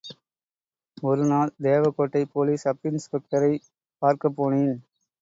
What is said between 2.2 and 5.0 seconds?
Police sub இன்ஸ்பெக்டரைப் பார்க்கப் போனேன்.